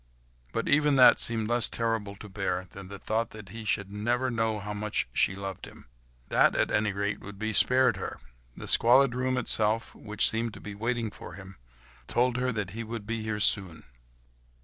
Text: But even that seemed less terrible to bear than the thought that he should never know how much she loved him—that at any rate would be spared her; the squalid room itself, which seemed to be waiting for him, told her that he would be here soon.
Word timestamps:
But 0.51 0.67
even 0.67 0.95
that 0.95 1.19
seemed 1.19 1.47
less 1.47 1.69
terrible 1.69 2.15
to 2.15 2.27
bear 2.27 2.65
than 2.71 2.87
the 2.87 2.97
thought 2.97 3.29
that 3.29 3.49
he 3.49 3.63
should 3.63 3.91
never 3.91 4.31
know 4.31 4.57
how 4.59 4.73
much 4.73 5.07
she 5.13 5.35
loved 5.35 5.67
him—that 5.67 6.55
at 6.55 6.71
any 6.71 6.91
rate 6.91 7.19
would 7.19 7.37
be 7.37 7.53
spared 7.53 7.97
her; 7.97 8.19
the 8.57 8.67
squalid 8.67 9.13
room 9.13 9.37
itself, 9.37 9.93
which 9.93 10.27
seemed 10.27 10.55
to 10.55 10.59
be 10.59 10.73
waiting 10.73 11.11
for 11.11 11.33
him, 11.33 11.55
told 12.07 12.37
her 12.37 12.51
that 12.51 12.71
he 12.71 12.83
would 12.83 13.05
be 13.05 13.21
here 13.21 13.39
soon. 13.39 13.83